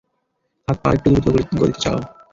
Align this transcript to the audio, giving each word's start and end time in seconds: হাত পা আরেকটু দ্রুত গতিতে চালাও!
হাত 0.67 0.77
পা 0.81 0.87
আরেকটু 0.89 1.07
দ্রুত 1.15 1.25
গতিতে 1.53 1.79
চালাও! 1.83 2.03